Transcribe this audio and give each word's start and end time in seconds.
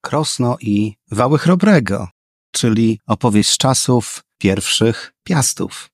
Krosno 0.00 0.56
i 0.60 0.94
Wały 1.10 1.38
Chrobrego, 1.38 2.08
czyli 2.52 3.00
opowieść 3.06 3.50
z 3.50 3.56
czasów 3.56 4.22
pierwszych 4.38 5.12
piastów. 5.24 5.90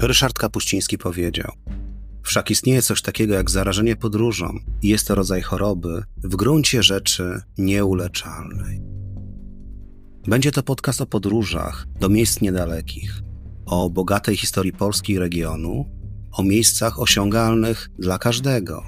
Ryszard 0.00 0.38
Kapuściński 0.38 0.98
powiedział: 0.98 1.52
Wszak 2.22 2.50
istnieje 2.50 2.82
coś 2.82 3.02
takiego 3.02 3.34
jak 3.34 3.50
zarażenie 3.50 3.96
podróżą 3.96 4.58
i 4.82 4.88
jest 4.88 5.06
to 5.08 5.14
rodzaj 5.14 5.42
choroby 5.42 6.02
w 6.16 6.36
gruncie 6.36 6.82
rzeczy 6.82 7.42
nieuleczalnej. 7.58 8.80
Będzie 10.26 10.52
to 10.52 10.62
podcast 10.62 11.00
o 11.00 11.06
podróżach 11.06 11.86
do 12.00 12.08
miejsc 12.08 12.40
niedalekich, 12.40 13.22
o 13.66 13.90
bogatej 13.90 14.36
historii 14.36 14.72
Polski 14.72 15.12
i 15.12 15.18
regionu, 15.18 15.97
o 16.32 16.42
miejscach 16.42 17.00
osiągalnych 17.00 17.90
dla 17.98 18.18
każdego 18.18 18.82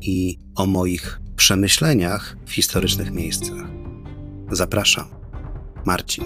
i 0.00 0.38
o 0.54 0.66
moich 0.66 1.20
przemyśleniach 1.36 2.36
w 2.46 2.52
historycznych 2.52 3.10
miejscach. 3.10 3.66
Zapraszam. 4.50 5.06
Marcin. 5.84 6.24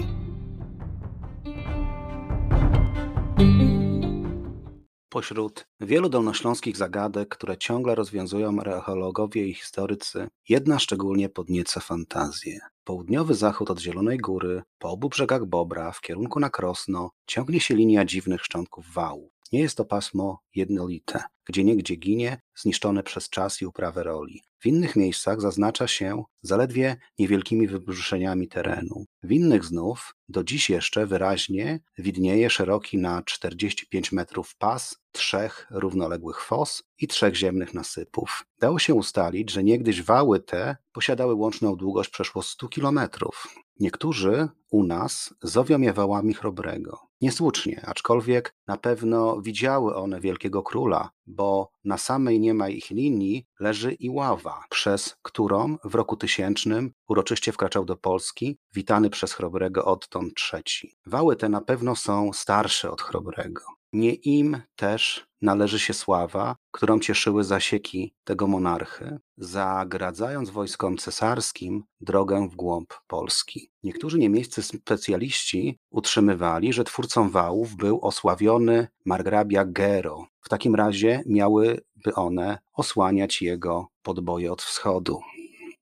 Pośród 5.15 5.67
wielu 5.79 6.09
dolnośląskich 6.09 6.77
zagadek, 6.77 7.29
które 7.29 7.57
ciągle 7.57 7.95
rozwiązują 7.95 8.59
archeologowie 8.59 9.47
i 9.47 9.53
historycy, 9.53 10.27
jedna 10.49 10.79
szczególnie 10.79 11.29
podnieca 11.29 11.79
fantazję. 11.79 12.59
Południowy 12.83 13.33
zachód 13.33 13.71
od 13.71 13.79
Zielonej 13.79 14.17
Góry, 14.17 14.63
po 14.79 14.89
obu 14.89 15.09
brzegach 15.09 15.45
Bobra, 15.45 15.91
w 15.91 16.01
kierunku 16.01 16.39
na 16.39 16.49
Krosno, 16.49 17.11
ciągnie 17.27 17.59
się 17.59 17.75
linia 17.75 18.05
dziwnych 18.05 18.41
szczątków 18.41 18.93
wałów. 18.93 19.31
Nie 19.51 19.59
jest 19.59 19.77
to 19.77 19.85
pasmo 19.85 20.39
jednolite, 20.55 21.23
gdzie 21.45 21.63
niegdzie 21.63 21.95
ginie, 21.95 22.41
zniszczone 22.55 23.03
przez 23.03 23.29
czas 23.29 23.61
i 23.61 23.65
uprawę 23.65 24.03
roli. 24.03 24.41
W 24.65 24.67
innych 24.67 24.95
miejscach 24.95 25.41
zaznacza 25.41 25.87
się 25.87 26.23
zaledwie 26.41 26.97
niewielkimi 27.19 27.67
wybrzuszeniami 27.67 28.47
terenu. 28.47 29.05
W 29.23 29.31
innych 29.31 29.65
znów 29.65 30.15
do 30.29 30.43
dziś 30.43 30.69
jeszcze 30.69 31.05
wyraźnie 31.05 31.79
widnieje 31.97 32.49
szeroki 32.49 32.97
na 32.97 33.23
45 33.23 34.11
metrów 34.11 34.55
pas 34.57 34.97
trzech 35.11 35.67
równoległych 35.71 36.41
fos 36.41 36.83
i 36.99 37.07
trzech 37.07 37.35
ziemnych 37.35 37.73
nasypów. 37.73 38.45
Dało 38.59 38.79
się 38.79 38.93
ustalić, 38.93 39.51
że 39.51 39.63
niegdyś 39.63 40.01
wały 40.01 40.39
te 40.39 40.77
posiadały 40.91 41.33
łączną 41.33 41.75
długość 41.75 42.09
przeszło 42.09 42.41
100 42.41 42.67
kilometrów. 42.67 43.64
Niektórzy 43.79 44.49
u 44.71 44.83
nas 44.83 45.33
zowią 45.43 45.81
je 45.81 45.93
wałami 45.93 46.33
chrobrego. 46.33 46.99
Niesłusznie, 47.21 47.85
aczkolwiek 47.85 48.55
na 48.67 48.77
pewno 48.77 49.41
widziały 49.41 49.95
one 49.95 50.19
wielkiego 50.19 50.63
króla, 50.63 51.09
bo 51.27 51.71
na 51.83 51.97
samej 51.97 52.39
niemaj 52.39 52.75
ich 52.75 52.89
linii 52.89 53.45
leży 53.59 53.93
Iława, 53.93 54.63
przez 54.69 55.15
którą 55.21 55.77
w 55.83 55.95
roku 55.95 56.17
tysięcznym 56.17 56.91
uroczyście 57.07 57.51
wkraczał 57.51 57.85
do 57.85 57.95
Polski, 57.95 58.57
witany 58.73 59.09
przez 59.09 59.33
chrobrego 59.33 59.85
odtąd 59.85 60.33
trzeci. 60.35 60.97
Wały 61.05 61.35
te 61.35 61.49
na 61.49 61.61
pewno 61.61 61.95
są 61.95 62.33
starsze 62.33 62.91
od 62.91 63.01
chrobrego. 63.01 63.61
Nie 63.95 64.13
im 64.13 64.61
też 64.75 65.27
należy 65.41 65.79
się 65.79 65.93
sława, 65.93 66.55
którą 66.71 66.99
cieszyły 66.99 67.43
zasieki 67.43 68.13
tego 68.23 68.47
monarchy, 68.47 69.19
zagradzając 69.37 70.49
wojskom 70.49 70.97
cesarskim 70.97 71.83
drogę 72.01 72.49
w 72.49 72.55
głąb 72.55 72.93
Polski. 73.07 73.71
Niektórzy 73.83 74.19
niemieccy 74.19 74.63
specjaliści 74.63 75.79
utrzymywali, 75.89 76.73
że 76.73 76.83
twórcą 76.83 77.29
wałów 77.29 77.75
był 77.75 77.99
osławiony 78.01 78.87
margrabia 79.05 79.65
Gero. 79.65 80.25
W 80.41 80.49
takim 80.49 80.75
razie 80.75 81.23
miałyby 81.25 82.15
one 82.15 82.57
osłaniać 82.73 83.41
jego 83.41 83.87
podboje 84.01 84.51
od 84.51 84.61
wschodu. 84.61 85.21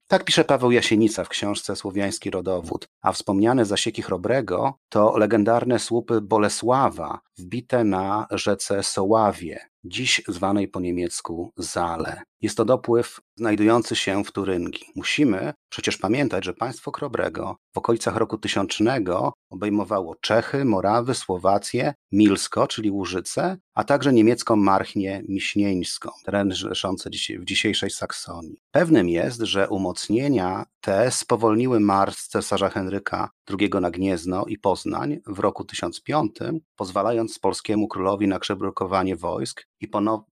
Tak 0.07 0.23
pisze 0.23 0.43
Paweł 0.43 0.71
Jasienica 0.71 1.23
w 1.23 1.29
książce 1.29 1.75
Słowiański 1.75 2.29
Rodowód, 2.31 2.87
a 3.01 3.11
wspomniane 3.11 3.65
zasieki 3.65 4.01
Chrobrego 4.01 4.73
to 4.89 5.17
legendarne 5.17 5.79
słupy 5.79 6.21
Bolesława 6.21 7.19
wbite 7.37 7.83
na 7.83 8.27
rzece 8.31 8.83
Soławie, 8.83 9.59
dziś 9.83 10.21
zwanej 10.27 10.67
po 10.67 10.79
niemiecku 10.79 11.51
Zale. 11.57 12.21
Jest 12.43 12.57
to 12.57 12.65
dopływ 12.65 13.19
znajdujący 13.35 13.95
się 13.95 14.23
w 14.23 14.31
Turyngi. 14.31 14.85
Musimy 14.95 15.53
przecież 15.69 15.97
pamiętać, 15.97 16.45
że 16.45 16.53
państwo 16.53 16.91
Chrobrego 16.91 17.55
w 17.73 17.77
okolicach 17.77 18.15
roku 18.15 18.37
tysiącznego 18.37 19.33
obejmowało 19.49 20.15
Czechy, 20.21 20.65
Morawy, 20.65 21.15
Słowację, 21.15 21.93
Milsko, 22.11 22.67
czyli 22.67 22.91
Łużyce, 22.91 23.57
a 23.73 23.83
także 23.83 24.13
niemiecką 24.13 24.55
Marchnię 24.55 25.23
Miśnieńską, 25.29 26.09
teren 26.25 26.53
leżący 26.63 27.09
w 27.39 27.45
dzisiejszej 27.45 27.89
Saksonii. 27.89 28.57
Pewnym 28.71 29.09
jest, 29.09 29.41
że 29.41 29.69
umocnienia 29.69 30.65
te 30.81 31.11
spowolniły 31.11 31.79
marsz 31.79 32.27
cesarza 32.27 32.69
Henryka 32.69 33.29
II 33.59 33.69
na 33.81 33.91
Gniezno 33.91 34.45
i 34.45 34.57
Poznań 34.57 35.19
w 35.27 35.39
roku 35.39 35.63
1005, 35.63 36.31
pozwalając 36.75 37.39
polskiemu 37.39 37.87
królowi 37.87 38.27
na 38.27 38.39
przebrukowanie 38.39 39.15
wojsk 39.15 39.65
i, 39.81 39.87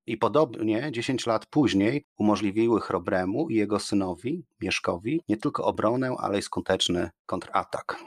i 0.07 0.17
podobnie 0.17 0.91
10 0.91 1.25
lat 1.25 1.45
później 1.45 2.00
umożliwiły 2.17 2.81
Chrobremu 2.81 3.49
i 3.49 3.55
jego 3.55 3.79
synowi, 3.79 4.45
Mieszkowi, 4.61 5.21
nie 5.29 5.37
tylko 5.37 5.65
obronę, 5.65 6.15
ale 6.19 6.39
i 6.39 6.41
skuteczny 6.41 7.09
kontratak. 7.25 7.97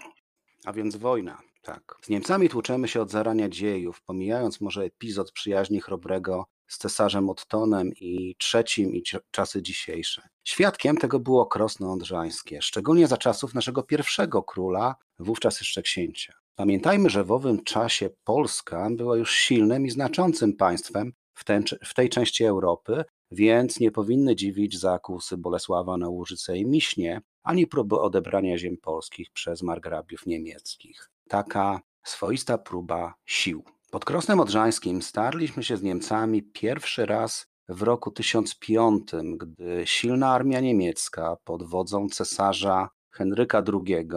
A 0.64 0.72
więc 0.72 0.96
wojna. 0.96 1.38
Tak. 1.62 1.96
Z 2.02 2.08
Niemcami 2.08 2.48
tłuczemy 2.48 2.88
się 2.88 3.02
od 3.02 3.10
zarania 3.10 3.48
dziejów, 3.48 4.02
pomijając 4.02 4.60
może 4.60 4.82
epizod 4.82 5.32
przyjaźni 5.32 5.80
Chrobrego 5.80 6.44
z 6.66 6.78
cesarzem 6.78 7.30
Ottonem 7.30 7.92
i 8.00 8.36
trzecim 8.38 8.94
i 8.94 9.02
czasy 9.30 9.62
dzisiejsze. 9.62 10.28
Świadkiem 10.44 10.96
tego 10.96 11.20
było 11.20 11.46
Krosno 11.46 11.92
Odrzańskie, 11.92 12.62
szczególnie 12.62 13.06
za 13.06 13.16
czasów 13.16 13.54
naszego 13.54 13.82
pierwszego 13.82 14.42
króla, 14.42 14.94
wówczas 15.18 15.60
jeszcze 15.60 15.82
księcia. 15.82 16.34
Pamiętajmy, 16.54 17.10
że 17.10 17.24
w 17.24 17.32
owym 17.32 17.64
czasie 17.64 18.10
Polska 18.24 18.88
była 18.90 19.16
już 19.16 19.34
silnym 19.34 19.86
i 19.86 19.90
znaczącym 19.90 20.52
państwem 20.52 21.12
w, 21.34 21.44
ten, 21.44 21.64
w 21.84 21.94
tej 21.94 22.08
części 22.08 22.44
Europy, 22.44 23.04
więc 23.34 23.80
nie 23.80 23.90
powinny 23.90 24.36
dziwić 24.36 24.78
zakusy 24.78 25.36
Bolesława 25.36 25.96
na 25.96 26.08
Łużyce 26.08 26.58
i 26.58 26.66
Miśnie, 26.66 27.20
ani 27.42 27.66
próby 27.66 28.00
odebrania 28.00 28.58
ziem 28.58 28.76
polskich 28.76 29.30
przez 29.30 29.62
margrabiów 29.62 30.26
niemieckich. 30.26 31.10
Taka 31.28 31.80
swoista 32.04 32.58
próba 32.58 33.14
sił. 33.24 33.64
Pod 33.90 34.04
Krosnem 34.04 34.40
Odrzańskim 34.40 35.02
starliśmy 35.02 35.62
się 35.62 35.76
z 35.76 35.82
Niemcami 35.82 36.42
pierwszy 36.42 37.06
raz 37.06 37.46
w 37.68 37.82
roku 37.82 38.10
1005, 38.10 39.10
gdy 39.36 39.82
silna 39.84 40.28
armia 40.28 40.60
niemiecka 40.60 41.36
pod 41.44 41.62
wodzą 41.62 42.08
cesarza 42.08 42.88
Henryka 43.10 43.62
II 43.72 44.08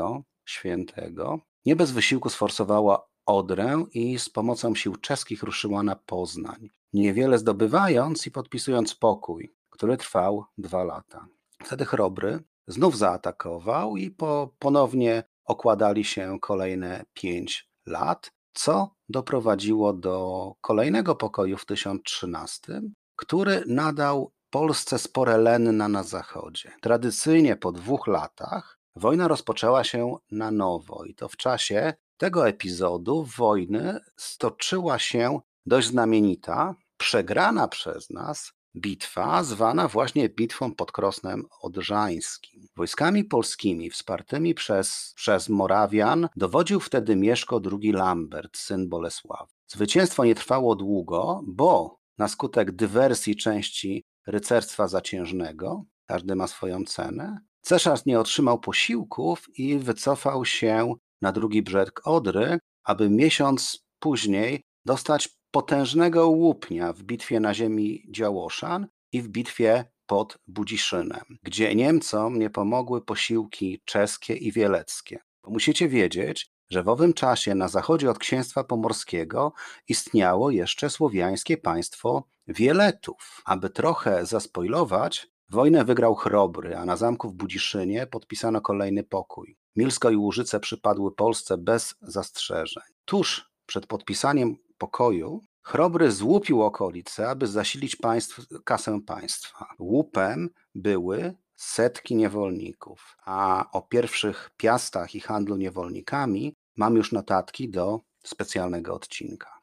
Świętego 0.45 1.39
nie 1.65 1.75
bez 1.75 1.91
wysiłku 1.91 2.29
sforsowała 2.29 3.07
Odrę 3.25 3.83
i 3.93 4.19
z 4.19 4.29
pomocą 4.29 4.75
sił 4.75 4.95
czeskich 4.95 5.43
ruszyła 5.43 5.83
na 5.83 5.95
Poznań, 5.95 6.69
niewiele 6.93 7.37
zdobywając 7.37 8.27
i 8.27 8.31
podpisując 8.31 8.95
pokój, 8.95 9.53
który 9.69 9.97
trwał 9.97 10.45
dwa 10.57 10.83
lata. 10.83 11.27
Wtedy 11.63 11.85
Chrobry 11.85 12.43
znów 12.67 12.97
zaatakował 12.97 13.97
i 13.97 14.11
po, 14.11 14.53
ponownie 14.59 15.23
okładali 15.45 16.03
się 16.03 16.37
kolejne 16.41 17.05
pięć 17.13 17.69
lat, 17.85 18.31
co 18.53 18.95
doprowadziło 19.09 19.93
do 19.93 20.53
kolejnego 20.61 21.15
pokoju 21.15 21.57
w 21.57 21.65
1013, 21.65 22.81
który 23.15 23.63
nadał 23.67 24.31
Polsce 24.49 24.99
spore 24.99 25.37
lenna 25.37 25.87
na 25.87 26.03
zachodzie. 26.03 26.71
Tradycyjnie 26.81 27.55
po 27.55 27.71
dwóch 27.71 28.07
latach 28.07 28.79
wojna 28.95 29.27
rozpoczęła 29.27 29.83
się 29.83 30.15
na 30.31 30.51
nowo 30.51 31.05
i 31.05 31.15
to 31.15 31.27
w 31.29 31.37
czasie 31.37 31.93
tego 32.17 32.47
epizodu 32.47 33.27
wojny 33.37 33.99
stoczyła 34.17 34.99
się 34.99 35.39
dość 35.67 35.87
znamienita, 35.87 36.75
przegrana 36.97 37.67
przez 37.67 38.09
nas 38.09 38.51
bitwa, 38.75 39.43
zwana 39.43 39.87
właśnie 39.87 40.29
bitwą 40.29 40.75
pod 40.75 40.91
Krosnem 40.91 41.45
Odrzańskim. 41.61 42.67
Wojskami 42.75 43.23
polskimi 43.23 43.89
wspartymi 43.89 44.53
przez, 44.53 45.13
przez 45.15 45.49
Morawian 45.49 46.29
dowodził 46.35 46.79
wtedy 46.79 47.15
Mieszko 47.15 47.61
II 47.81 47.91
Lambert, 47.91 48.57
syn 48.57 48.89
Bolesława. 48.89 49.47
Zwycięstwo 49.67 50.25
nie 50.25 50.35
trwało 50.35 50.75
długo, 50.75 51.41
bo 51.47 51.99
na 52.17 52.27
skutek 52.27 52.71
dywersji 52.71 53.35
części 53.35 54.03
rycerstwa 54.27 54.87
zaciężnego, 54.87 55.83
każdy 56.05 56.35
ma 56.35 56.47
swoją 56.47 56.83
cenę, 56.83 57.37
cesarz 57.61 58.05
nie 58.05 58.19
otrzymał 58.19 58.59
posiłków 58.59 59.45
i 59.59 59.79
wycofał 59.79 60.45
się 60.45 60.93
na 61.21 61.31
drugi 61.31 61.61
brzeg 61.61 62.01
Odry, 62.03 62.59
aby 62.83 63.09
miesiąc 63.09 63.79
później 63.99 64.61
dostać 64.85 65.36
potężnego 65.57 66.29
łupnia 66.29 66.93
w 66.93 67.03
bitwie 67.03 67.39
na 67.39 67.53
ziemi 67.53 68.05
Działoszan 68.09 68.87
i 69.11 69.21
w 69.21 69.27
bitwie 69.27 69.85
pod 70.05 70.37
Budziszynem, 70.47 71.37
gdzie 71.43 71.75
Niemcom 71.75 72.39
nie 72.39 72.49
pomogły 72.49 73.01
posiłki 73.01 73.81
czeskie 73.85 74.35
i 74.35 74.51
wieleckie. 74.51 75.19
Musicie 75.47 75.89
wiedzieć, 75.89 76.51
że 76.69 76.83
w 76.83 76.89
owym 76.89 77.13
czasie 77.13 77.55
na 77.55 77.67
zachodzie 77.67 78.09
od 78.09 78.19
księstwa 78.19 78.63
pomorskiego 78.63 79.53
istniało 79.87 80.51
jeszcze 80.51 80.89
słowiańskie 80.89 81.57
państwo 81.57 82.23
Wieletów. 82.47 83.41
Aby 83.45 83.69
trochę 83.69 84.25
zaspoilować, 84.25 85.27
wojnę 85.49 85.85
wygrał 85.85 86.15
Chrobry, 86.15 86.77
a 86.77 86.85
na 86.85 86.97
zamku 86.97 87.29
w 87.29 87.33
Budziszynie 87.33 88.07
podpisano 88.07 88.61
kolejny 88.61 89.03
pokój. 89.03 89.57
Milsko 89.75 90.09
i 90.09 90.15
Łużyce 90.15 90.59
przypadły 90.59 91.15
Polsce 91.15 91.57
bez 91.57 91.95
zastrzeżeń. 92.01 92.83
Tuż 93.05 93.51
przed 93.65 93.87
podpisaniem 93.87 94.57
pokoju 94.77 95.43
Chrobry 95.67 96.11
złupił 96.11 96.63
okolice, 96.63 97.29
aby 97.29 97.47
zasilić 97.47 97.95
państw, 97.95 98.47
kasę 98.63 99.01
państwa. 99.01 99.65
Łupem 99.79 100.49
były 100.75 101.33
setki 101.55 102.15
niewolników, 102.15 103.17
a 103.25 103.65
o 103.71 103.81
pierwszych 103.81 104.49
piastach 104.57 105.15
i 105.15 105.19
handlu 105.19 105.57
niewolnikami 105.57 106.55
mam 106.77 106.95
już 106.95 107.11
notatki 107.11 107.69
do 107.69 107.99
specjalnego 108.23 108.93
odcinka. 108.93 109.59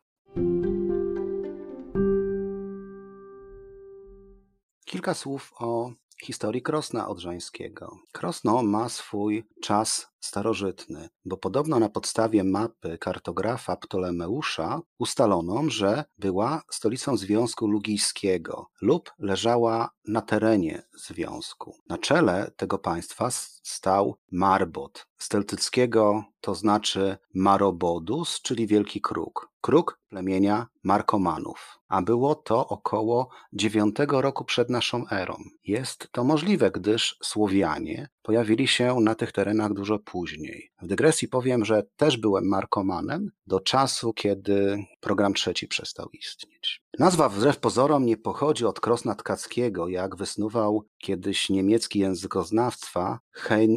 Kilka 4.85 5.15
słów 5.15 5.53
o 5.59 5.93
historii 6.23 6.63
Krosna 6.63 7.09
Odrzańskiego. 7.09 7.99
Krosno 8.13 8.63
ma 8.63 8.89
swój 8.89 9.45
czas 9.63 10.15
starożytny, 10.21 11.09
bo 11.25 11.37
podobno 11.37 11.79
na 11.79 11.89
podstawie 11.89 12.45
mapy 12.45 12.99
kartografa 12.99 13.77
Ptolemeusza 13.77 14.81
ustalono, 14.99 15.63
że 15.69 16.05
była 16.19 16.63
stolicą 16.71 17.17
Związku 17.17 17.67
Lugijskiego 17.67 18.67
lub 18.81 19.13
leżała 19.19 19.91
na 20.09 20.23
terenie 20.23 20.83
związku. 20.95 21.77
Na 21.89 21.99
czele 21.99 22.51
tego 22.57 22.79
państwa 22.79 23.29
stał 23.63 24.17
Marbot, 24.33 25.07
z 25.19 25.29
celtyckiego 25.29 26.25
to 26.41 26.55
znaczy 26.55 27.17
Marobodus, 27.35 28.43
czyli 28.43 28.67
wielki 28.67 29.01
kruk. 29.01 29.51
Kruk 29.61 30.01
plemienia 30.15 30.67
Markomanów, 30.83 31.79
a 31.89 32.03
było 32.03 32.35
to 32.35 32.69
około 32.69 33.29
IX 33.53 33.75
roku 34.09 34.45
przed 34.45 34.71
naszą 34.71 35.09
erą. 35.11 35.35
Jest 35.65 36.09
to 36.13 36.25
możliwe, 36.25 36.71
gdyż 36.71 37.17
Słowianie 37.23 38.09
pojawili 38.23 38.69
się 38.69 39.01
na 39.01 39.15
tych 39.15 39.33
terenach 39.33 39.73
dużo 39.73 39.99
później. 39.99 40.71
W 40.83 40.87
dygresji 40.87 41.29
powiem, 41.29 41.65
że 41.65 41.83
też 41.97 42.17
byłem 42.17 42.49
markomanem 42.49 43.31
do 43.47 43.61
czasu, 43.61 44.13
kiedy 44.13 44.85
program 45.01 45.35
trzeci 45.35 45.69
przestał 45.69 46.09
istnieć. 46.13 46.83
Nazwa 46.99 47.29
wbrew 47.29 47.59
pozorom 47.59 48.07
nie 48.07 48.17
pochodzi 48.17 48.67
od 48.67 48.81
Krosna 48.81 49.15
Tkackiego, 49.15 49.89
jak 49.89 50.17
wysnuwał 50.17 50.85
kiedyś 50.99 51.51
niemiecki 51.51 51.99
językoznawca 51.99 53.19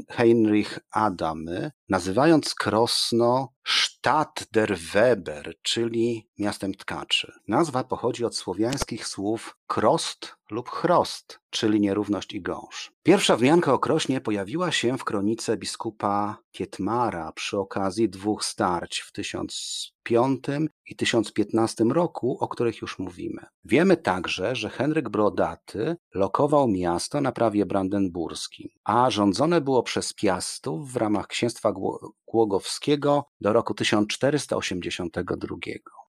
Heinrich 0.10 0.80
Adamy, 0.92 1.72
nazywając 1.90 2.56
Krosno 2.56 3.54
Stadt 3.68 4.48
der 4.52 4.78
Weber, 4.94 5.54
czyli 5.62 6.27
miastem 6.40 6.74
tkaczy. 6.74 7.32
Nazwa 7.48 7.84
pochodzi 7.84 8.26
od 8.26 8.36
słowiańskich 8.36 9.08
słów 9.08 9.57
krost 9.68 10.38
lub 10.52 10.70
chrost, 10.70 11.40
czyli 11.50 11.80
nierówność 11.80 12.34
i 12.34 12.42
gąszcz. 12.42 12.92
Pierwsza 13.04 13.36
wzmianka 13.36 13.74
o 13.74 13.80
Krośnie 13.80 14.22
pojawiła 14.22 14.72
się 14.72 14.98
w 14.98 15.04
kronice 15.04 15.58
biskupa 15.58 16.38
Kietmara 16.52 17.32
przy 17.32 17.58
okazji 17.58 18.10
dwóch 18.10 18.46
starć 18.46 19.00
w 19.00 19.12
1005 19.12 20.44
i 20.86 20.96
1015 20.96 21.84
roku, 21.84 22.38
o 22.40 22.48
których 22.48 22.82
już 22.82 23.00
mówimy. 23.00 23.42
Wiemy 23.66 23.98
także, 23.98 24.56
że 24.56 24.70
Henryk 24.70 25.10
Brodaty 25.10 25.96
lokował 26.14 26.68
miasto 26.68 27.22
na 27.22 27.32
prawie 27.32 27.66
brandenburskim, 27.66 28.70
a 28.84 29.10
rządzone 29.10 29.62
było 29.62 29.84
przez 29.84 30.14
Piastów 30.14 30.92
w 30.94 30.96
ramach 30.96 31.28
księstwa 31.28 31.74
Głogowskiego 32.28 33.26
do 33.42 33.54
roku 33.54 33.74
1482. 33.74 35.56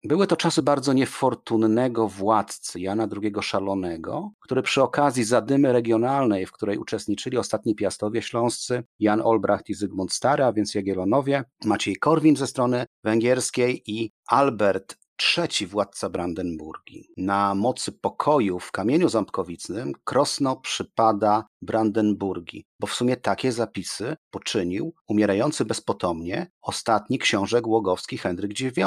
Były 0.05 0.27
to 0.27 0.37
czasy 0.37 0.63
bardzo 0.63 0.93
niefortunnego 0.93 2.09
władcy 2.09 2.81
Jana 2.81 3.09
II 3.23 3.33
Szalonego, 3.49 4.31
który 4.41 4.63
przy 4.63 4.83
okazji 4.83 5.25
zadymy 5.25 5.73
regionalnej, 5.73 6.47
w 6.47 6.53
której 6.53 6.79
uczestniczyli 6.79 7.39
ostatni 7.39 7.75
piastowie 7.75 8.23
śląscy, 8.23 8.83
Jan 8.99 9.21
Olbracht 9.21 9.69
i 9.69 9.75
Zygmunt 9.75 10.13
Stary, 10.13 10.45
a 10.45 10.53
więc 10.53 10.75
Jagiellonowie, 10.75 11.45
Maciej 11.65 11.97
Korwin 11.97 12.37
ze 12.37 12.47
strony 12.47 12.87
węgierskiej 13.05 13.83
i 13.87 14.13
Albert 14.27 14.97
trzeci 15.19 15.67
władca 15.67 16.11
Brandenburgii. 16.11 17.09
Na 17.17 17.55
mocy 17.55 17.93
pokoju 17.93 18.59
w 18.59 18.73
kamieniu 18.73 19.09
ząbkowicnym 19.09 19.93
Krosno 20.05 20.57
przypada 20.57 21.45
Brandenburgii, 21.63 22.65
bo 22.81 22.87
w 22.87 22.95
sumie 22.95 23.17
takie 23.17 23.53
zapisy 23.53 24.17
poczynił 24.31 24.95
umierający 25.09 25.65
bezpotomnie 25.65 26.51
ostatni 26.63 27.19
książę 27.19 27.63
głogowski 27.63 28.19
Henryk 28.19 28.61
IX, 28.61 28.87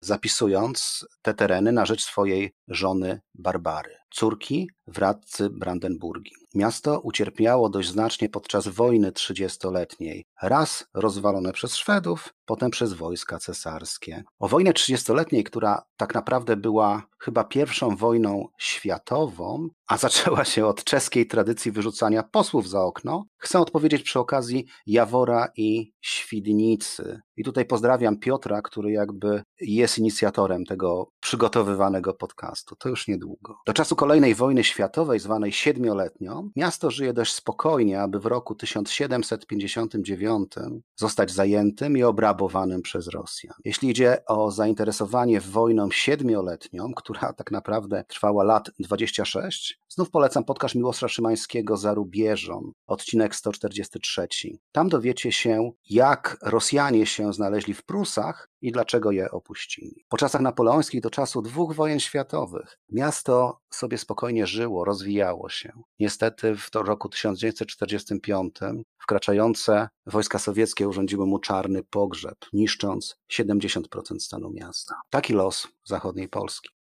zapisując 0.00 1.06
te 1.22 1.34
tereny 1.34 1.72
na 1.72 1.86
rzecz 1.86 2.04
swojej 2.04 2.54
żony 2.68 3.20
Barbary, 3.34 3.96
córki 4.10 4.70
wradcy 4.86 5.50
Brandenburgii. 5.50 6.36
Miasto 6.54 7.00
ucierpiało 7.00 7.68
dość 7.68 7.88
znacznie 7.88 8.28
podczas 8.28 8.68
wojny 8.68 9.12
trzydziestoletniej, 9.12 10.24
raz 10.42 10.86
rozwalone 10.94 11.52
przez 11.52 11.76
Szwedów, 11.76 12.34
potem 12.44 12.70
przez 12.70 12.92
wojska 12.92 13.38
cesarskie. 13.38 14.24
O 14.38 14.48
wojnę 14.48 14.72
trzydziestoletniej, 14.72 15.44
która 15.44 15.82
tak 15.96 16.14
naprawdę 16.14 16.56
była 16.56 17.06
chyba 17.18 17.44
pierwszą 17.44 17.96
wojną 17.96 18.48
światową, 18.58 19.68
a 19.88 19.96
zaczęła 19.96 20.44
się 20.44 20.66
od 20.66 20.84
czeskiej 20.84 21.26
tradycji 21.26 21.72
wyrzucania 21.72 22.22
posłów 22.22 22.68
za 22.68 22.80
okno, 22.80 23.24
chcę 23.38 23.58
odpowiedzieć 23.58 24.02
przy 24.02 24.18
okazji 24.18 24.66
Jawora 24.86 25.48
i 25.56 25.92
Świdnicy. 26.00 27.20
I 27.36 27.44
tutaj 27.44 27.64
pozdrawiam 27.64 28.18
Piotra, 28.18 28.62
który 28.62 28.92
jakby 28.92 29.42
jest 29.60 29.98
inicjatorem 29.98 30.64
tego 30.64 31.08
przygotowywanego 31.20 32.14
podcastu. 32.14 32.76
To 32.76 32.88
już 32.88 33.08
niedługo. 33.08 33.56
Do 33.66 33.72
czasu 33.72 33.96
kolejnej 33.96 34.34
wojny 34.34 34.64
światowej, 34.64 35.20
zwanej 35.20 35.52
siedmioletnią, 35.52 36.50
miasto 36.56 36.90
żyje 36.90 37.12
dość 37.12 37.34
spokojnie, 37.34 38.02
aby 38.02 38.20
w 38.20 38.26
roku 38.26 38.54
1759 38.54 40.52
zostać 40.96 41.30
zajętym 41.30 41.96
i 41.96 42.02
obrabowanym 42.02 42.82
przez 42.82 43.08
Rosjan. 43.08 43.54
Jeśli 43.64 43.90
idzie 43.90 44.24
o 44.26 44.50
zainteresowanie 44.50 45.40
wojną 45.40 45.90
siedmioletnią, 45.90 46.92
która 47.06 47.32
tak 47.32 47.50
naprawdę 47.50 48.04
trwała 48.08 48.44
lat 48.44 48.70
26, 48.78 49.80
znów 49.88 50.10
polecam 50.10 50.44
podcast 50.44 50.74
Miłosza 50.74 51.08
Szymańskiego 51.08 51.76
za 51.76 51.94
rubieżą, 51.94 52.72
odcinek 52.86 53.36
143. 53.36 54.28
Tam 54.72 54.88
dowiecie 54.88 55.32
się, 55.32 55.70
jak 55.90 56.36
Rosjanie 56.42 57.06
się 57.06 57.32
znaleźli 57.32 57.74
w 57.74 57.84
Prusach 57.84 58.48
i 58.60 58.72
dlaczego 58.72 59.10
je 59.10 59.30
opuścili. 59.30 60.04
Po 60.08 60.16
czasach 60.16 60.40
napoleońskich 60.40 61.00
do 61.00 61.10
czasu 61.10 61.42
dwóch 61.42 61.74
wojen 61.74 62.00
światowych 62.00 62.78
miasto 62.88 63.60
sobie 63.70 63.98
spokojnie 63.98 64.46
żyło, 64.46 64.84
rozwijało 64.84 65.48
się. 65.48 65.72
Niestety 65.98 66.56
w 66.56 66.74
roku 66.74 67.08
1945 67.08 68.54
wkraczające 68.98 69.88
wojska 70.06 70.38
sowieckie 70.38 70.88
urządziły 70.88 71.26
mu 71.26 71.38
czarny 71.38 71.82
pogrzeb, 71.82 72.38
niszcząc 72.52 73.16
70% 73.32 73.82
stanu 74.20 74.50
miasta. 74.50 74.94
Taki 75.10 75.32
los 75.32 75.68
zachodniej 75.84 76.28
Polski. 76.28 76.75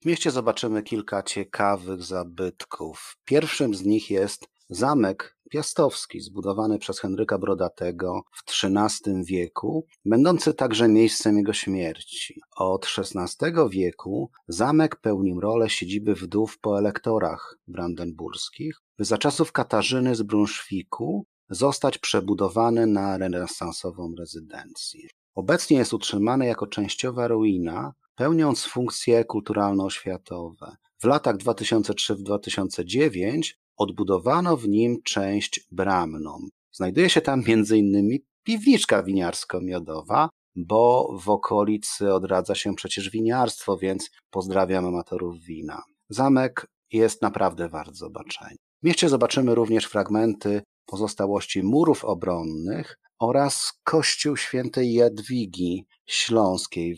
W 0.00 0.06
mieście 0.06 0.30
zobaczymy 0.30 0.82
kilka 0.82 1.22
ciekawych 1.22 2.02
zabytków. 2.02 3.16
Pierwszym 3.24 3.74
z 3.74 3.84
nich 3.84 4.10
jest 4.10 4.48
zamek 4.68 5.36
piastowski, 5.50 6.20
zbudowany 6.20 6.78
przez 6.78 7.00
Henryka 7.00 7.38
Brodatego 7.38 8.22
w 8.32 8.64
XIII 8.64 9.24
wieku, 9.24 9.86
będący 10.04 10.54
także 10.54 10.88
miejscem 10.88 11.36
jego 11.36 11.52
śmierci. 11.52 12.40
Od 12.56 12.86
XVI 12.98 13.52
wieku 13.70 14.30
zamek 14.48 14.96
pełnił 14.96 15.40
rolę 15.40 15.70
siedziby 15.70 16.14
wdów 16.14 16.58
po 16.58 16.78
elektorach 16.78 17.58
brandenburskich, 17.66 18.76
by 18.98 19.04
za 19.04 19.18
czasów 19.18 19.52
Katarzyny 19.52 20.14
z 20.14 20.22
Brunszwiku 20.22 21.26
zostać 21.50 21.98
przebudowany 21.98 22.86
na 22.86 23.18
renesansową 23.18 24.14
rezydencję. 24.18 25.08
Obecnie 25.34 25.78
jest 25.78 25.92
utrzymany 25.92 26.46
jako 26.46 26.66
częściowa 26.66 27.28
ruina, 27.28 27.92
pełniąc 28.14 28.64
funkcje 28.64 29.24
kulturalno-oświatowe. 29.24 30.76
W 31.00 31.04
latach 31.04 31.36
2003-2009 31.36 33.52
odbudowano 33.76 34.56
w 34.56 34.68
nim 34.68 35.02
część 35.04 35.60
bramną. 35.72 36.38
Znajduje 36.72 37.10
się 37.10 37.20
tam 37.20 37.42
m.in. 37.48 38.18
piwniczka 38.42 39.02
winiarsko-miodowa, 39.02 40.28
bo 40.56 41.14
w 41.22 41.28
okolicy 41.28 42.14
odradza 42.14 42.54
się 42.54 42.74
przecież 42.74 43.10
winiarstwo, 43.10 43.76
więc 43.76 44.10
pozdrawiam 44.30 44.86
amatorów 44.86 45.40
wina. 45.40 45.82
Zamek 46.08 46.66
jest 46.92 47.22
naprawdę 47.22 47.68
wart 47.68 47.94
zobaczenia. 47.94 48.56
W 48.82 48.86
mieście 48.86 49.08
zobaczymy 49.08 49.54
również 49.54 49.84
fragmenty 49.84 50.62
pozostałości 50.90 51.62
murów 51.62 52.04
obronnych 52.04 52.98
oraz 53.18 53.72
kościół 53.84 54.36
świętej 54.36 54.92
Jadwigi 54.92 55.86
Śląskiej, 56.06 56.96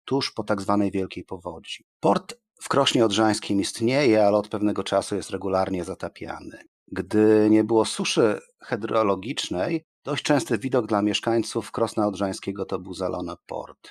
tuż 0.06 0.32
po 0.32 0.44
tak 0.44 0.62
zwanej 0.62 0.92
Wielkiej 0.92 1.24
Powodzi. 1.24 1.84
Port 2.00 2.36
w 2.62 2.70
Krośnie 2.70 3.06
Odrzańskim 3.06 3.62
istnieje, 3.62 4.26
ale 4.26 4.38
od 4.38 4.48
pewnego 4.48 4.84
czasu 4.84 5.16
jest 5.16 5.30
regularnie 5.30 5.84
zatapiany. 5.84 6.60
Gdy 6.92 7.48
nie 7.50 7.64
było 7.64 7.86
suszy 7.86 8.40
hydrologicznej, 8.64 9.86
dość 10.04 10.24
częsty 10.24 10.58
widok 10.58 10.86
dla 10.86 11.02
mieszkańców 11.02 11.72
Krosna 11.72 12.08
Odrzańskiego 12.08 12.66
to 12.66 12.80
był 12.80 12.94
zalony 12.94 13.34
port. 13.46 13.90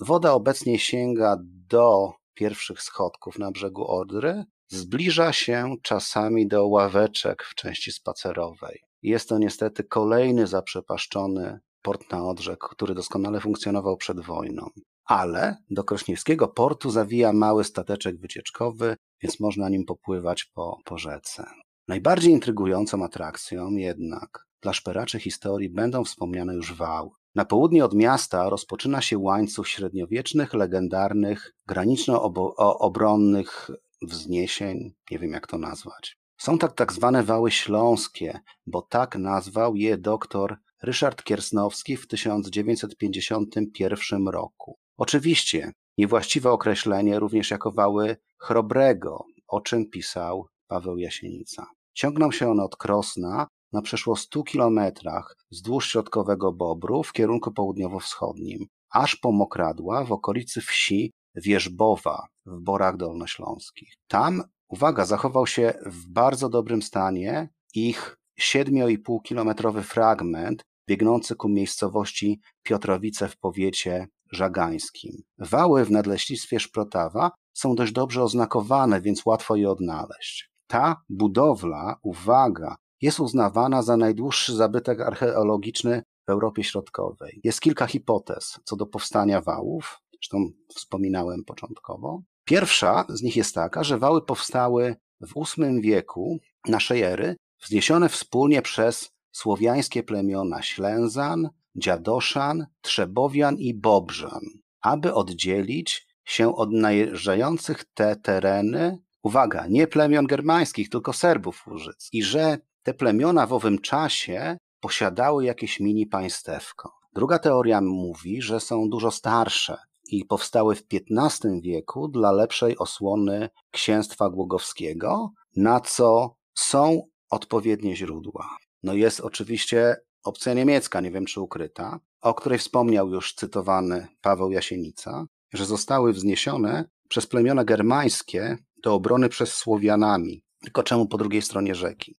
Woda 0.00 0.32
obecnie 0.32 0.78
sięga 0.78 1.36
do 1.68 2.12
pierwszych 2.34 2.82
schodków 2.82 3.38
na 3.38 3.50
brzegu 3.50 3.86
Odry, 3.86 4.44
zbliża 4.68 5.32
się 5.32 5.74
czasami 5.82 6.48
do 6.48 6.66
ławeczek 6.66 7.42
w 7.42 7.54
części 7.54 7.92
spacerowej. 7.92 8.80
Jest 9.02 9.28
to 9.28 9.38
niestety 9.38 9.84
kolejny 9.84 10.46
zaprzepaszczony 10.46 11.60
port 11.82 12.12
na 12.12 12.24
Odrze, 12.24 12.56
który 12.60 12.94
doskonale 12.94 13.40
funkcjonował 13.40 13.96
przed 13.96 14.20
wojną. 14.20 14.66
Ale 15.10 15.56
do 15.70 15.84
krośniewskiego 15.84 16.48
portu 16.48 16.90
zawija 16.90 17.32
mały 17.32 17.64
stateczek 17.64 18.20
wycieczkowy, 18.20 18.96
więc 19.22 19.40
można 19.40 19.68
nim 19.68 19.84
popływać 19.84 20.44
po, 20.44 20.78
po 20.84 20.98
rzece. 20.98 21.44
Najbardziej 21.88 22.32
intrygującą 22.32 23.04
atrakcją 23.04 23.70
jednak 23.70 24.46
dla 24.62 24.72
szperaczy 24.72 25.20
historii 25.20 25.70
będą 25.70 26.04
wspomniane 26.04 26.54
już 26.54 26.74
wały. 26.74 27.10
Na 27.34 27.44
południe 27.44 27.84
od 27.84 27.94
miasta 27.94 28.50
rozpoczyna 28.50 29.00
się 29.00 29.18
łańcuch 29.18 29.68
średniowiecznych, 29.68 30.54
legendarnych, 30.54 31.54
graniczno-obronnych 31.66 33.70
wzniesień, 34.02 34.94
nie 35.10 35.18
wiem 35.18 35.32
jak 35.32 35.46
to 35.46 35.58
nazwać. 35.58 36.18
Są 36.38 36.58
tak 36.58 36.72
tak 36.72 36.92
zwane 36.92 37.22
wały 37.22 37.50
śląskie, 37.50 38.40
bo 38.66 38.82
tak 38.82 39.16
nazwał 39.16 39.76
je 39.76 39.98
doktor 39.98 40.56
Ryszard 40.82 41.22
Kiersnowski 41.22 41.96
w 41.96 42.06
1951 42.06 44.28
roku. 44.28 44.79
Oczywiście 45.00 45.72
niewłaściwe 45.98 46.50
określenie 46.50 47.18
również 47.18 47.50
jako 47.50 47.72
wały 47.72 48.16
chrobrego, 48.38 49.24
o 49.48 49.60
czym 49.60 49.90
pisał 49.90 50.46
Paweł 50.68 50.98
Jasienica. 50.98 51.66
Ciągną 51.94 52.32
się 52.32 52.50
one 52.50 52.62
od 52.62 52.76
Krosna 52.76 53.46
na 53.72 53.82
przeszło 53.82 54.16
100 54.16 54.42
kilometrach 54.42 55.36
wzdłuż 55.50 55.90
środkowego 55.90 56.52
Bobru 56.52 57.02
w 57.02 57.12
kierunku 57.12 57.52
południowo-wschodnim, 57.52 58.66
aż 58.90 59.16
po 59.16 59.32
Mokradła 59.32 60.04
w 60.04 60.12
okolicy 60.12 60.60
wsi 60.60 61.12
Wierzbowa 61.34 62.26
w 62.46 62.60
Borach 62.60 62.96
Dolnośląskich. 62.96 63.94
Tam, 64.08 64.42
uwaga, 64.68 65.04
zachował 65.04 65.46
się 65.46 65.74
w 65.86 66.08
bardzo 66.08 66.48
dobrym 66.48 66.82
stanie 66.82 67.48
ich 67.74 68.16
7,5-kilometrowy 68.40 69.82
fragment 69.82 70.62
biegnący 70.88 71.36
ku 71.36 71.48
miejscowości 71.48 72.40
Piotrowice 72.62 73.28
w 73.28 73.36
powiecie 73.36 74.08
żagańskim. 74.32 75.22
Wały 75.38 75.84
w 75.84 75.90
nadleśnictwie 75.90 76.60
Szprotawa 76.60 77.30
są 77.52 77.74
dość 77.74 77.92
dobrze 77.92 78.22
oznakowane, 78.22 79.00
więc 79.00 79.26
łatwo 79.26 79.56
je 79.56 79.70
odnaleźć. 79.70 80.50
Ta 80.66 80.96
budowla, 81.08 81.96
uwaga, 82.02 82.76
jest 83.00 83.20
uznawana 83.20 83.82
za 83.82 83.96
najdłuższy 83.96 84.56
zabytek 84.56 85.00
archeologiczny 85.00 86.02
w 86.26 86.30
Europie 86.30 86.64
Środkowej. 86.64 87.40
Jest 87.44 87.60
kilka 87.60 87.86
hipotez 87.86 88.60
co 88.64 88.76
do 88.76 88.86
powstania 88.86 89.40
wałów, 89.40 89.98
zresztą 90.12 90.44
wspominałem 90.74 91.44
początkowo. 91.44 92.22
Pierwsza 92.44 93.04
z 93.08 93.22
nich 93.22 93.36
jest 93.36 93.54
taka, 93.54 93.84
że 93.84 93.98
wały 93.98 94.22
powstały 94.22 94.96
w 95.20 95.34
VIII 95.34 95.80
wieku 95.80 96.38
naszej 96.68 97.02
ery, 97.02 97.36
wzniesione 97.62 98.08
wspólnie 98.08 98.62
przez 98.62 99.10
słowiańskie 99.32 100.02
plemiona 100.02 100.62
Ślęzan, 100.62 101.48
Dziadoszan, 101.76 102.66
Trzebowian 102.80 103.56
i 103.56 103.74
Bobrzan, 103.74 104.44
aby 104.80 105.14
oddzielić 105.14 106.06
się 106.24 106.56
od 106.56 106.72
najeżdżających 106.72 107.84
te 107.94 108.16
tereny, 108.16 108.98
uwaga, 109.22 109.66
nie 109.66 109.86
plemion 109.86 110.26
germańskich, 110.26 110.88
tylko 110.88 111.12
Serbów 111.12 111.66
Łużyc, 111.66 112.08
i 112.12 112.22
że 112.22 112.58
te 112.82 112.94
plemiona 112.94 113.46
w 113.46 113.52
owym 113.52 113.78
czasie 113.78 114.58
posiadały 114.80 115.44
jakieś 115.44 115.80
mini 115.80 116.06
państewko. 116.06 116.92
Druga 117.14 117.38
teoria 117.38 117.80
mówi, 117.80 118.42
że 118.42 118.60
są 118.60 118.88
dużo 118.88 119.10
starsze 119.10 119.76
i 120.10 120.24
powstały 120.24 120.76
w 120.76 120.82
XV 120.92 121.60
wieku 121.62 122.08
dla 122.08 122.32
lepszej 122.32 122.78
osłony 122.78 123.48
księstwa 123.70 124.30
głogowskiego, 124.30 125.32
na 125.56 125.80
co 125.80 126.36
są 126.54 127.02
odpowiednie 127.30 127.96
źródła. 127.96 128.56
No 128.82 128.94
jest 128.94 129.20
oczywiście 129.20 129.96
opcja 130.24 130.54
niemiecka, 130.54 131.00
nie 131.00 131.10
wiem 131.10 131.24
czy 131.24 131.40
ukryta, 131.40 132.00
o 132.20 132.34
której 132.34 132.58
wspomniał 132.58 133.10
już 133.10 133.34
cytowany 133.34 134.06
Paweł 134.20 134.52
Jasienica, 134.52 135.26
że 135.52 135.66
zostały 135.66 136.12
wzniesione 136.12 136.84
przez 137.08 137.26
plemiona 137.26 137.64
germańskie 137.64 138.58
do 138.82 138.94
obrony 138.94 139.28
przez 139.28 139.52
Słowianami. 139.52 140.42
Tylko 140.62 140.82
czemu 140.82 141.06
po 141.06 141.18
drugiej 141.18 141.42
stronie 141.42 141.74
rzeki? 141.74 142.16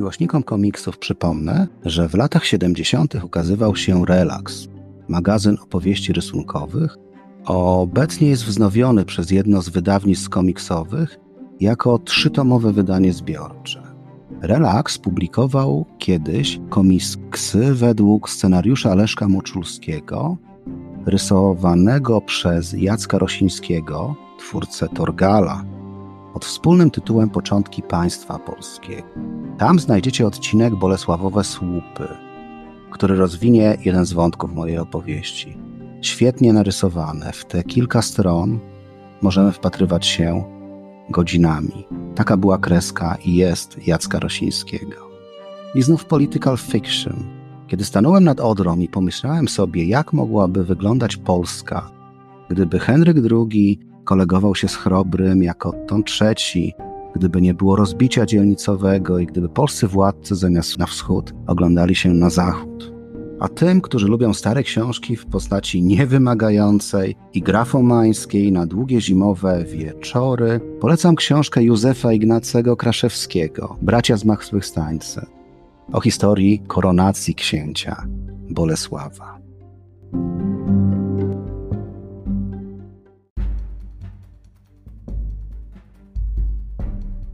Miłośnikom 0.00 0.42
komiksów 0.42 0.98
przypomnę, 0.98 1.66
że 1.84 2.08
w 2.08 2.14
latach 2.14 2.44
70. 2.44 3.14
ukazywał 3.24 3.76
się 3.76 4.04
Relax, 4.06 4.68
magazyn 5.08 5.56
opowieści 5.62 6.12
rysunkowych. 6.12 6.96
Obecnie 7.44 8.28
jest 8.28 8.44
wznowiony 8.44 9.04
przez 9.04 9.30
jedno 9.30 9.62
z 9.62 9.68
wydawnictw 9.68 10.28
komiksowych 10.28 11.18
jako 11.60 11.98
trzytomowe 11.98 12.72
wydanie 12.72 13.12
zbiorcze. 13.12 13.82
Relax 14.42 14.98
publikował 14.98 15.86
kiedyś 15.98 16.60
komiksy 16.68 17.74
według 17.74 18.30
scenariusza 18.30 18.94
Leszka 18.94 19.28
Moczulskiego, 19.28 20.36
rysowanego 21.06 22.20
przez 22.20 22.72
Jacka 22.72 23.18
Rosińskiego, 23.18 24.14
twórcę 24.38 24.88
Torgala, 24.88 25.64
pod 26.32 26.44
wspólnym 26.44 26.90
tytułem 26.90 27.30
Początki 27.30 27.82
Państwa 27.82 28.38
Polskiego. 28.38 29.08
Tam 29.58 29.78
znajdziecie 29.78 30.26
odcinek 30.26 30.74
Bolesławowe 30.74 31.44
Słupy, 31.44 32.08
który 32.90 33.16
rozwinie 33.16 33.76
jeden 33.84 34.04
z 34.06 34.12
wątków 34.12 34.54
mojej 34.54 34.78
opowieści. 34.78 35.56
świetnie 36.02 36.52
narysowane. 36.52 37.32
W 37.32 37.44
te 37.44 37.64
kilka 37.64 38.02
stron 38.02 38.58
możemy 39.22 39.52
wpatrywać 39.52 40.06
się 40.06 40.44
godzinami. 41.10 41.86
Taka 42.14 42.36
była 42.36 42.58
kreska 42.58 43.16
i 43.24 43.34
jest 43.34 43.86
Jacka 43.86 44.18
Rosińskiego. 44.18 45.10
I 45.74 45.82
znów 45.82 46.04
political 46.04 46.56
fiction. 46.56 47.24
Kiedy 47.66 47.84
stanąłem 47.84 48.24
nad 48.24 48.40
Odrą 48.40 48.78
i 48.78 48.88
pomyślałem 48.88 49.48
sobie, 49.48 49.84
jak 49.84 50.12
mogłaby 50.12 50.64
wyglądać 50.64 51.16
Polska, 51.16 51.90
gdyby 52.48 52.78
Henryk 52.78 53.16
II 53.32 53.89
kolegował 54.10 54.54
się 54.54 54.68
z 54.68 54.76
Chrobrym 54.76 55.42
jako 55.42 55.72
Ton 55.72 56.02
III, 56.20 56.74
gdyby 57.14 57.40
nie 57.40 57.54
było 57.54 57.76
rozbicia 57.76 58.26
dzielnicowego 58.26 59.18
i 59.18 59.26
gdyby 59.26 59.48
polscy 59.48 59.86
władcy 59.86 60.36
zamiast 60.36 60.78
na 60.78 60.86
wschód 60.86 61.34
oglądali 61.46 61.94
się 61.94 62.08
na 62.08 62.30
zachód. 62.30 62.92
A 63.40 63.48
tym, 63.48 63.80
którzy 63.80 64.06
lubią 64.06 64.34
stare 64.34 64.62
książki 64.62 65.16
w 65.16 65.26
postaci 65.26 65.82
niewymagającej 65.82 67.16
i 67.34 67.42
grafomańskiej 67.42 68.52
na 68.52 68.66
długie 68.66 69.00
zimowe 69.00 69.64
wieczory, 69.64 70.60
polecam 70.80 71.16
książkę 71.16 71.62
Józefa 71.62 72.12
Ignacego 72.12 72.76
Kraszewskiego, 72.76 73.76
Bracia 73.82 74.16
Zmartwychwstańcy, 74.16 75.26
o 75.92 76.00
historii 76.00 76.62
koronacji 76.66 77.34
księcia 77.34 78.06
Bolesława. 78.50 79.40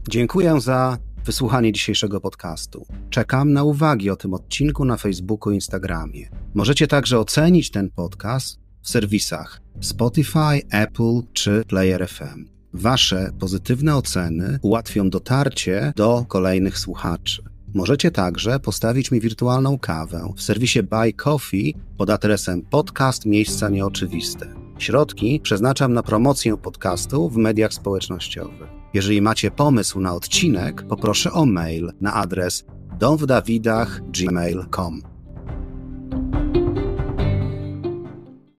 Dziękuję 0.09 0.61
za 0.61 0.97
wysłuchanie 1.25 1.71
dzisiejszego 1.71 2.21
podcastu. 2.21 2.85
Czekam 3.09 3.53
na 3.53 3.63
uwagi 3.63 4.09
o 4.09 4.15
tym 4.15 4.33
odcinku 4.33 4.85
na 4.85 4.97
Facebooku 4.97 5.51
i 5.51 5.55
Instagramie. 5.55 6.29
Możecie 6.53 6.87
także 6.87 7.19
ocenić 7.19 7.71
ten 7.71 7.89
podcast 7.89 8.59
w 8.81 8.89
serwisach 8.89 9.61
Spotify, 9.81 10.61
Apple 10.71 11.21
czy 11.33 11.63
Player 11.67 12.07
FM. 12.07 12.45
Wasze 12.73 13.31
pozytywne 13.39 13.95
oceny 13.95 14.59
ułatwią 14.61 15.09
dotarcie 15.09 15.93
do 15.95 16.25
kolejnych 16.27 16.79
słuchaczy. 16.79 17.43
Możecie 17.73 18.11
także 18.11 18.59
postawić 18.59 19.11
mi 19.11 19.19
wirtualną 19.19 19.79
kawę 19.79 20.33
w 20.35 20.41
serwisie 20.41 20.83
Buy 20.83 21.13
Coffee 21.13 21.75
pod 21.97 22.09
adresem 22.09 22.61
podcast 22.61 23.25
miejsca 23.25 23.69
nieoczywiste. 23.69 24.47
Środki 24.77 25.39
przeznaczam 25.43 25.93
na 25.93 26.03
promocję 26.03 26.57
podcastu 26.57 27.29
w 27.29 27.37
mediach 27.37 27.73
społecznościowych. 27.73 28.76
Jeżeli 28.93 29.21
macie 29.21 29.51
pomysł 29.51 29.99
na 29.99 30.13
odcinek, 30.13 30.87
poproszę 30.87 31.31
o 31.31 31.45
mail 31.45 31.91
na 32.01 32.13
adres 32.13 32.65
domwdawidach.gmail.com. 32.99 35.16